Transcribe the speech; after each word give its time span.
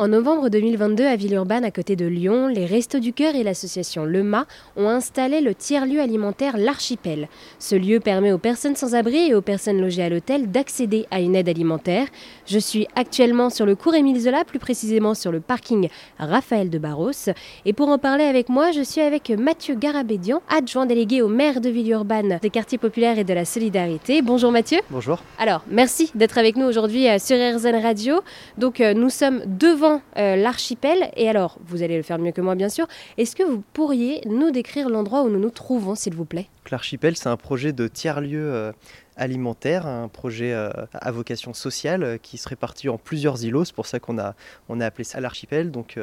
En 0.00 0.08
novembre 0.08 0.48
2022, 0.48 1.04
à 1.04 1.14
Villeurbanne, 1.14 1.62
à 1.62 1.70
côté 1.70 1.94
de 1.94 2.06
Lyon, 2.06 2.46
les 2.46 2.64
Restos 2.64 3.00
du 3.00 3.12
Cœur 3.12 3.34
et 3.34 3.42
l'association 3.42 4.06
Le 4.06 4.22
Mât 4.22 4.46
ont 4.74 4.88
installé 4.88 5.42
le 5.42 5.54
tiers-lieu 5.54 6.00
alimentaire 6.00 6.56
L'Archipel. 6.56 7.28
Ce 7.58 7.74
lieu 7.74 8.00
permet 8.00 8.32
aux 8.32 8.38
personnes 8.38 8.76
sans 8.76 8.94
abri 8.94 9.28
et 9.28 9.34
aux 9.34 9.42
personnes 9.42 9.78
logées 9.78 10.02
à 10.02 10.08
l'hôtel 10.08 10.50
d'accéder 10.50 11.04
à 11.10 11.20
une 11.20 11.36
aide 11.36 11.50
alimentaire. 11.50 12.06
Je 12.46 12.58
suis 12.58 12.88
actuellement 12.96 13.50
sur 13.50 13.66
le 13.66 13.74
cours 13.74 13.94
Émile 13.94 14.18
Zola, 14.18 14.46
plus 14.46 14.58
précisément 14.58 15.12
sur 15.12 15.32
le 15.32 15.40
parking 15.40 15.90
Raphaël 16.18 16.70
de 16.70 16.78
Barros. 16.78 17.28
Et 17.66 17.74
pour 17.74 17.90
en 17.90 17.98
parler 17.98 18.24
avec 18.24 18.48
moi, 18.48 18.70
je 18.70 18.80
suis 18.80 19.02
avec 19.02 19.28
Mathieu 19.28 19.74
Garabédian, 19.74 20.40
adjoint 20.48 20.86
délégué 20.86 21.20
au 21.20 21.28
maire 21.28 21.60
de 21.60 21.68
Villeurbanne, 21.68 22.38
des 22.40 22.48
quartiers 22.48 22.78
populaires 22.78 23.18
et 23.18 23.24
de 23.24 23.34
la 23.34 23.44
solidarité. 23.44 24.22
Bonjour 24.22 24.50
Mathieu. 24.50 24.78
Bonjour. 24.88 25.18
Alors, 25.38 25.62
merci 25.68 26.10
d'être 26.14 26.38
avec 26.38 26.56
nous 26.56 26.64
aujourd'hui 26.64 27.06
euh, 27.06 27.18
sur 27.18 27.36
RZN 27.36 27.82
Radio. 27.82 28.22
Donc, 28.56 28.80
euh, 28.80 28.94
nous 28.94 29.10
sommes 29.10 29.42
devant 29.44 29.89
euh, 30.16 30.36
l'archipel. 30.36 31.10
Et 31.16 31.28
alors, 31.28 31.58
vous 31.66 31.82
allez 31.82 31.96
le 31.96 32.02
faire 32.02 32.18
mieux 32.18 32.32
que 32.32 32.40
moi, 32.40 32.54
bien 32.54 32.68
sûr. 32.68 32.86
Est-ce 33.18 33.34
que 33.36 33.42
vous 33.42 33.62
pourriez 33.72 34.20
nous 34.26 34.50
décrire 34.50 34.88
l'endroit 34.88 35.22
où 35.22 35.28
nous 35.28 35.40
nous 35.40 35.50
trouvons, 35.50 35.94
s'il 35.94 36.14
vous 36.14 36.24
plaît? 36.24 36.48
L'archipel, 36.70 37.16
c'est 37.16 37.28
un 37.28 37.36
projet 37.36 37.72
de 37.72 37.88
tiers-lieu 37.88 38.52
euh, 38.52 38.72
alimentaire, 39.16 39.86
un 39.86 40.08
projet 40.08 40.52
euh, 40.52 40.70
à 40.92 41.10
vocation 41.10 41.52
sociale 41.52 42.18
qui 42.22 42.38
se 42.38 42.48
répartit 42.48 42.88
en 42.88 42.96
plusieurs 42.96 43.44
îlots. 43.44 43.64
C'est 43.64 43.74
pour 43.74 43.86
ça 43.86 43.98
qu'on 43.98 44.18
a, 44.18 44.34
on 44.68 44.80
a 44.80 44.86
appelé 44.86 45.04
ça 45.04 45.20
l'archipel. 45.20 45.70
Donc, 45.70 45.98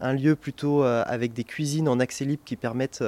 un 0.00 0.12
lieu 0.12 0.34
plutôt 0.34 0.82
avec 0.82 1.32
des 1.32 1.44
cuisines 1.44 1.88
en 1.88 2.00
accès 2.00 2.24
libre 2.24 2.42
qui 2.44 2.56
permettent 2.56 3.04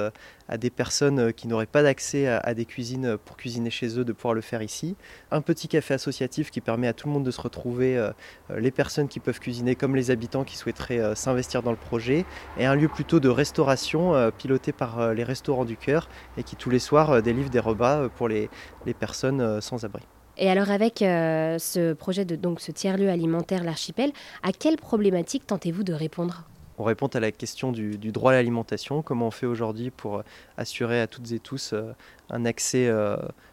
à 0.47 0.57
des 0.57 0.69
personnes 0.69 1.31
qui 1.33 1.47
n'auraient 1.47 1.65
pas 1.65 1.83
d'accès 1.83 2.27
à, 2.27 2.53
des 2.53 2.65
cuisines 2.65 3.17
pour 3.17 3.37
cuisiner 3.37 3.69
chez 3.69 3.99
eux 3.99 4.03
de 4.03 4.13
pouvoir 4.13 4.33
le 4.33 4.41
faire 4.41 4.61
ici. 4.61 4.95
Un 5.31 5.41
petit 5.41 5.67
café 5.67 5.93
associatif 5.93 6.49
qui 6.49 6.59
permet 6.59 6.87
à 6.87 6.93
tout 6.93 7.07
le 7.07 7.13
monde 7.13 7.23
de 7.23 7.31
se 7.31 7.39
retrouver, 7.39 8.09
les 8.55 8.71
personnes 8.71 9.07
qui 9.07 9.19
peuvent 9.19 9.39
cuisiner 9.39 9.75
comme 9.75 9.95
les 9.95 10.11
habitants 10.11 10.43
qui 10.43 10.57
souhaiteraient 10.57 11.15
s'investir 11.15 11.61
dans 11.63 11.71
le 11.71 11.77
projet. 11.77 12.25
Et 12.57 12.65
un 12.65 12.75
lieu 12.75 12.87
plutôt 12.87 13.19
de 13.19 13.29
restauration 13.29 14.31
piloté 14.37 14.71
par 14.71 15.13
les 15.13 15.23
restaurants 15.23 15.65
du 15.65 15.77
cœur 15.77 16.09
et 16.37 16.43
qui 16.43 16.55
tous 16.55 16.69
les 16.69 16.79
soirs 16.79 16.90
euh, 16.93 17.21
des 17.21 17.33
livres, 17.33 17.49
des 17.49 17.59
repas 17.59 18.01
euh, 18.01 18.09
pour 18.09 18.27
les, 18.27 18.49
personnes 18.99 19.41
euh, 19.41 19.61
sans 19.61 19.85
abri. 19.85 20.03
Et 20.37 20.49
alors 20.49 20.71
avec 20.71 20.99
ce 20.99 21.93
projet 21.93 22.25
de 22.25 22.35
donc 22.35 22.61
ce 22.61 22.71
tiers-lieu 22.71 23.09
alimentaire 23.09 23.63
l'archipel, 23.63 24.11
à 24.43 24.51
quelle 24.53 24.77
problématique 24.77 25.45
tentez-vous 25.45 25.83
de 25.83 25.93
répondre? 25.93 26.45
On 26.77 26.83
répond 26.83 27.07
à 27.07 27.19
la 27.19 27.31
question 27.31 27.71
du, 27.71 27.97
droit 27.97 28.31
à 28.31 28.35
l'alimentation, 28.35 29.01
comment 29.03 29.27
on 29.27 29.31
fait 29.31 29.45
aujourd'hui 29.45 29.91
pour 29.91 30.23
assurer 30.57 31.01
à 31.01 31.05
toutes 31.05 31.31
et 31.33 31.39
tous 31.39 31.75
un 32.29 32.45
accès 32.45 32.89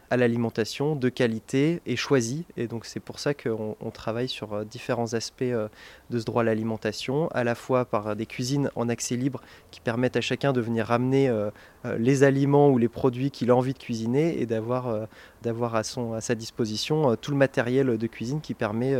à 0.09 0.17
l'alimentation 0.17 0.95
de 0.95 1.09
qualité 1.09 1.81
et 1.85 1.95
choisi. 1.95 2.45
Et 2.57 2.67
donc 2.67 2.85
c'est 2.85 2.99
pour 2.99 3.19
ça 3.19 3.33
qu'on 3.33 3.75
travaille 3.93 4.27
sur 4.27 4.53
euh, 4.53 4.63
différents 4.63 5.13
aspects 5.13 5.41
euh, 5.43 5.67
de 6.09 6.19
ce 6.19 6.25
droit 6.25 6.41
à 6.41 6.45
l'alimentation, 6.45 7.27
à 7.29 7.43
la 7.43 7.55
fois 7.55 7.85
par 7.85 8.15
des 8.15 8.25
cuisines 8.25 8.71
en 8.75 8.89
accès 8.89 9.15
libre 9.15 9.41
qui 9.71 9.79
permettent 9.79 10.17
à 10.17 10.21
chacun 10.21 10.53
de 10.53 10.61
venir 10.61 10.87
ramener 10.87 11.29
euh, 11.29 11.49
les 11.97 12.23
aliments 12.23 12.69
ou 12.69 12.77
les 12.77 12.87
produits 12.87 13.31
qu'il 13.31 13.51
a 13.51 13.55
envie 13.55 13.73
de 13.73 13.79
cuisiner 13.79 14.41
et 14.41 14.45
d'avoir 14.45 14.87
à, 14.87 15.79
à 15.79 16.21
sa 16.21 16.35
disposition 16.35 17.15
tout 17.15 17.31
le 17.31 17.37
matériel 17.37 17.97
de 17.97 18.07
cuisine 18.07 18.41
qui 18.41 18.53
permet 18.53 18.93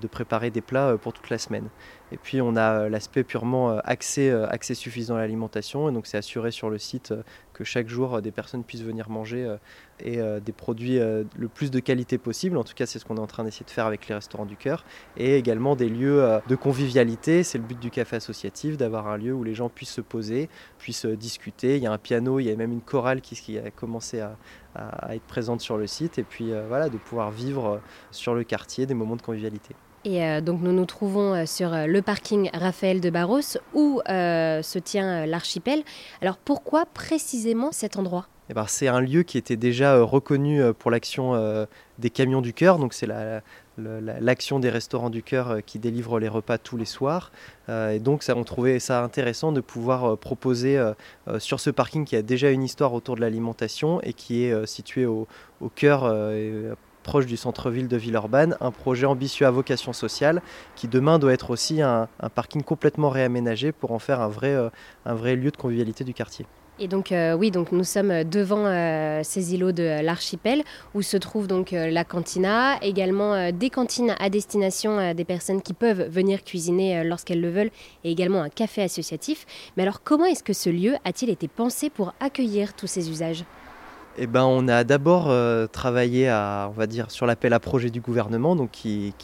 de 0.00 0.06
préparer 0.06 0.50
des 0.50 0.60
plats 0.60 0.96
pour 1.00 1.12
toute 1.12 1.30
la 1.30 1.38
semaine. 1.38 1.68
Et 2.12 2.16
puis 2.16 2.40
on 2.40 2.56
a 2.56 2.88
l'aspect 2.88 3.22
purement 3.22 3.78
accès, 3.78 4.30
accès 4.30 4.74
suffisant 4.74 5.16
à 5.16 5.20
l'alimentation, 5.20 5.88
et 5.88 5.92
donc 5.92 6.06
c'est 6.06 6.18
assuré 6.18 6.50
sur 6.50 6.70
le 6.70 6.78
site 6.78 7.14
que 7.52 7.64
chaque 7.64 7.88
jour 7.88 8.20
des 8.22 8.30
personnes 8.30 8.64
puissent 8.64 8.82
venir 8.82 9.10
manger 9.10 9.56
et 10.00 10.18
des 10.44 10.52
produits 10.52 10.98
le 10.98 11.48
plus 11.48 11.70
de 11.70 11.78
qualité 11.78 12.18
possible. 12.18 12.56
En 12.56 12.64
tout 12.64 12.74
cas, 12.74 12.86
c'est 12.86 12.98
ce 12.98 13.04
qu'on 13.04 13.16
est 13.16 13.20
en 13.20 13.26
train 13.26 13.44
d'essayer 13.44 13.66
de 13.66 13.70
faire 13.70 13.86
avec 13.86 14.08
les 14.08 14.14
restaurants 14.14 14.46
du 14.46 14.56
cœur, 14.56 14.84
et 15.16 15.36
également 15.36 15.76
des 15.76 15.88
lieux 15.88 16.40
de 16.48 16.56
convivialité. 16.56 17.42
C'est 17.44 17.58
le 17.58 17.64
but 17.64 17.78
du 17.78 17.90
café 17.90 18.16
associatif, 18.16 18.76
d'avoir 18.76 19.08
un 19.08 19.16
lieu 19.16 19.32
où 19.32 19.44
les 19.44 19.54
gens 19.54 19.68
puissent 19.68 19.92
se 19.92 20.00
poser, 20.00 20.48
puissent 20.78 21.06
discuter. 21.06 21.76
Il 21.76 21.82
y 21.82 21.86
a 21.86 21.92
un 21.92 21.98
piano, 21.98 22.40
il 22.40 22.44
y 22.44 22.50
a 22.50 22.56
même 22.56 22.72
une 22.72 22.80
chorale 22.80 23.20
qui, 23.20 23.58
a 23.58 23.70
commencé 23.70 24.20
à, 24.20 24.36
être 24.76 25.26
présente 25.26 25.60
sur 25.60 25.76
le 25.76 25.86
site, 25.86 26.18
et 26.18 26.24
puis 26.24 26.52
voilà, 26.68 26.88
de 26.88 26.98
pouvoir 26.98 27.30
vivre 27.30 27.80
sur 28.10 28.34
le 28.34 28.44
quartier 28.44 28.86
des 28.86 28.94
moments 28.94 29.16
de 29.16 29.22
convivialité. 29.22 29.74
Et 30.04 30.24
euh, 30.24 30.40
donc 30.40 30.62
nous 30.62 30.72
nous 30.72 30.86
trouvons 30.86 31.34
euh, 31.34 31.46
sur 31.46 31.72
euh, 31.74 31.86
le 31.86 32.00
parking 32.00 32.50
Raphaël 32.54 33.00
de 33.00 33.10
Barros 33.10 33.40
où 33.74 34.00
se 34.06 34.78
tient 34.78 35.26
l'archipel. 35.26 35.82
Alors 36.22 36.36
pourquoi 36.36 36.86
précisément 36.86 37.72
cet 37.72 37.96
endroit? 37.96 38.26
Eh 38.48 38.54
ben, 38.54 38.66
C'est 38.66 38.88
un 38.88 39.00
lieu 39.00 39.22
qui 39.22 39.38
était 39.38 39.56
déjà 39.56 40.02
reconnu 40.02 40.60
pour 40.78 40.90
l'action 40.90 41.66
des 41.98 42.10
camions 42.10 42.40
du 42.40 42.52
cœur, 42.52 42.78
donc 42.78 42.94
c'est 42.94 43.06
l'action 43.78 44.58
des 44.58 44.70
restaurants 44.70 45.10
du 45.10 45.22
cœur 45.22 45.58
qui 45.64 45.78
délivrent 45.78 46.18
les 46.18 46.28
repas 46.28 46.58
tous 46.58 46.76
les 46.76 46.84
soirs. 46.84 47.30
et 47.68 48.00
donc 48.00 48.24
ça, 48.24 48.36
on 48.36 48.42
trouvait 48.42 48.80
ça 48.80 49.04
intéressant 49.04 49.52
de 49.52 49.60
pouvoir 49.60 50.18
proposer 50.18 50.82
sur 51.38 51.60
ce 51.60 51.70
parking 51.70 52.04
qui 52.04 52.16
a 52.16 52.22
déjà 52.22 52.50
une 52.50 52.64
histoire 52.64 52.92
autour 52.92 53.14
de 53.14 53.20
l'alimentation 53.20 54.00
et 54.02 54.12
qui 54.12 54.42
est 54.42 54.66
situé 54.66 55.06
au 55.06 55.28
cœur 55.76 56.12
proche 57.02 57.26
du 57.26 57.36
centre-ville 57.36 57.88
de 57.88 57.96
Villeurbanne, 57.96 58.56
un 58.60 58.70
projet 58.70 59.06
ambitieux 59.06 59.46
à 59.46 59.50
vocation 59.50 59.92
sociale 59.92 60.42
qui 60.76 60.88
demain 60.88 61.18
doit 61.18 61.32
être 61.32 61.50
aussi 61.50 61.82
un, 61.82 62.08
parking 62.34 62.62
complètement 62.62 63.10
réaménagé 63.10 63.72
pour 63.72 63.92
en 63.92 63.98
faire 63.98 64.20
un 64.20 64.28
vrai, 64.28 64.54
euh, 64.54 64.68
un 65.04 65.14
vrai 65.14 65.36
lieu 65.36 65.50
de 65.50 65.56
convivialité 65.56 66.04
du 66.04 66.14
quartier. 66.14 66.46
Et 66.82 66.88
donc 66.88 67.12
euh, 67.12 67.34
oui, 67.34 67.50
donc 67.50 67.72
nous 67.72 67.84
sommes 67.84 68.24
devant 68.24 68.64
euh, 68.64 69.20
ces 69.22 69.54
îlots 69.54 69.72
de 69.72 70.02
l'archipel 70.02 70.62
où 70.94 71.02
se 71.02 71.18
trouve 71.18 71.46
donc 71.46 71.72
la 71.72 72.04
cantina, 72.04 72.78
également 72.80 73.52
des 73.52 73.68
cantines 73.68 74.14
à 74.18 74.30
destination 74.30 75.12
des 75.12 75.24
personnes 75.26 75.60
qui 75.60 75.74
peuvent 75.74 76.08
venir 76.08 76.42
cuisiner 76.42 77.04
lorsqu'elles 77.04 77.42
le 77.42 77.50
veulent, 77.50 77.70
et 78.02 78.10
également 78.10 78.40
un 78.40 78.48
café 78.48 78.82
associatif. 78.82 79.44
Mais 79.76 79.82
alors 79.82 80.02
comment 80.02 80.24
est-ce 80.24 80.42
que 80.42 80.54
ce 80.54 80.70
lieu 80.70 80.94
a-t-il 81.04 81.30
été 81.30 81.48
pensé 81.48 81.90
pour 81.90 82.14
accueillir 82.18 82.72
tous 82.72 82.86
ces 82.86 83.10
usages? 83.10 83.44
Eh 84.22 84.26
ben, 84.26 84.44
on 84.44 84.68
a 84.68 84.84
d'abord 84.84 85.30
euh, 85.30 85.66
travaillé 85.66 86.28
à, 86.28 86.70
va 86.76 86.86
dire, 86.86 87.10
sur 87.10 87.24
l'appel 87.24 87.54
à 87.54 87.58
projet 87.58 87.88
du 87.88 88.02
gouvernement, 88.02 88.54
qui, 88.66 89.14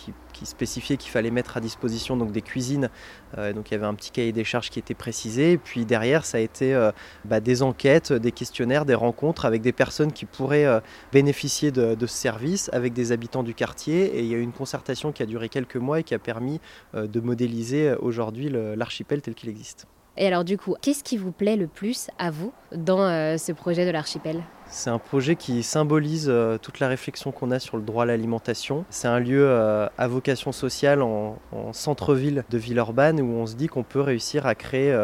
spécifiait 0.43 0.97
qu'il 0.97 1.11
fallait 1.11 1.31
mettre 1.31 1.59
à 1.59 1.61
disposition 1.61 2.17
des 2.17 2.41
cuisines. 2.41 2.89
Euh, 3.37 3.53
donc 3.53 3.71
il 3.71 3.75
y 3.75 3.77
avait 3.77 3.85
un 3.85 3.93
petit 3.93 4.11
cahier 4.11 4.33
des 4.33 4.45
charges 4.45 4.71
qui 4.71 4.79
était 4.79 4.95
précisé. 4.95 5.53
Et 5.53 5.59
puis 5.59 5.85
derrière, 5.85 6.25
ça 6.25 6.39
a 6.39 6.41
été 6.41 6.75
euh, 6.75 6.93
bah, 7.27 7.41
des 7.41 7.63
enquêtes, 7.63 8.11
des 8.11 8.33
questionnaires, 8.33 8.87
des 8.87 8.95
rencontres 8.95 9.45
avec 9.45 9.61
des 9.61 9.73
personnes 9.73 10.13
qui 10.13 10.25
pourraient 10.25 10.81
bénéficier 11.13 11.73
de, 11.73 11.95
ce 12.01 12.07
service, 12.07 12.71
avec 12.73 12.95
des 12.95 13.13
habitants 13.13 13.43
du 13.43 13.53
quartier. 13.53 14.17
Et 14.17 14.21
il 14.21 14.27
y 14.29 14.35
a 14.35 14.39
eu 14.39 14.43
une 14.43 14.53
concertation 14.53 15.13
qui 15.13 15.23
a 15.23 15.27
duré 15.27 15.51
quelques 15.51 15.77
mois 15.77 16.01
et 16.01 16.05
qui 16.05 16.15
a 16.15 16.19
permis 16.19 16.59
de 16.95 17.21
modéliser 17.21 17.93
aujourd'hui 18.01 18.49
l'archipel 18.49 19.21
tel 19.21 19.35
qu'il 19.35 19.51
existe. 19.51 19.87
Et 20.19 20.27
alors 20.27 20.45
du 20.45 20.57
coup, 20.57 20.75
qu'est-ce 20.81 21.05
qui 21.05 21.17
vous 21.17 21.33
plaît 21.33 21.57
le 21.57 21.67
plus 21.67 22.09
à 22.19 22.31
vous 22.31 22.53
dans 22.75 23.03
euh, 23.03 23.37
ce 23.37 23.53
projet 23.53 23.85
de 23.85 23.91
l'archipel? 23.91 24.43
C'est 24.69 24.91
un 24.91 24.99
projet 24.99 25.37
qui 25.37 25.63
symbolise 25.63 26.27
euh, 26.29 26.59
toute 26.59 26.81
la 26.81 26.89
réflexion 26.89 27.33
qu'on 27.33 27.51
a 27.51 27.59
sur 27.59 27.77
le 27.77 27.83
droit 27.83 28.05
à 28.05 28.07
l'alimentation. 28.07 28.85
C'est 28.89 29.09
un 29.09 29.21
lieu 29.21 29.47
euh, 29.47 29.87
à 29.99 30.09
vocation 30.09 30.53
sociale 30.53 31.03
en, 31.03 31.39
centre-ville 31.73 32.45
de 32.49 32.59
Villeurbanne 32.59 33.21
où 33.21 33.35
on 33.35 33.47
se 33.47 33.55
dit 33.57 33.67
qu'on 33.67 33.83
peut 33.83 34.01
réussir 34.01 34.47
à 34.47 34.55
créer 34.55 34.97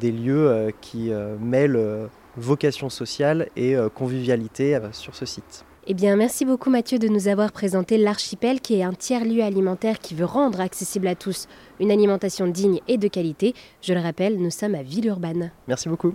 des 0.00 0.12
lieux 0.12 0.72
qui 0.80 1.10
mêlent 1.40 2.08
vocation 2.36 2.90
sociale 2.90 3.48
et 3.56 3.76
convivialité 3.94 4.78
sur 4.92 5.14
ce 5.14 5.24
site. 5.24 5.64
Eh 5.92 5.94
bien, 5.94 6.14
merci 6.14 6.44
beaucoup 6.44 6.70
Mathieu 6.70 7.00
de 7.00 7.08
nous 7.08 7.26
avoir 7.26 7.50
présenté 7.50 7.98
l'archipel 7.98 8.60
qui 8.60 8.74
est 8.76 8.84
un 8.84 8.92
tiers-lieu 8.92 9.42
alimentaire 9.42 9.98
qui 9.98 10.14
veut 10.14 10.24
rendre 10.24 10.60
accessible 10.60 11.08
à 11.08 11.16
tous 11.16 11.48
une 11.80 11.90
alimentation 11.90 12.46
digne 12.46 12.78
et 12.86 12.96
de 12.96 13.08
qualité. 13.08 13.54
Je 13.82 13.92
le 13.92 13.98
rappelle, 13.98 14.38
nous 14.38 14.52
sommes 14.52 14.76
à 14.76 14.84
Villeurbanne. 14.84 15.50
Merci 15.66 15.88
beaucoup. 15.88 16.14